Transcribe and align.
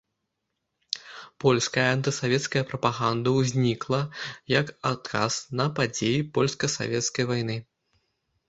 Польская 1.43 1.83
антысавецкая 1.97 2.63
прапаганда 2.71 3.29
ўзнікла 3.35 3.99
як 4.55 4.67
адказ 4.93 5.33
на 5.61 5.65
падзеі 5.81 6.25
польска-савецкай 6.39 7.23
вайны. 7.35 7.57